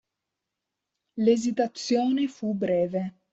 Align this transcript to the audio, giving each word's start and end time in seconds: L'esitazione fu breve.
L'esitazione 1.19 2.25
fu 2.27 2.55
breve. 2.55 3.17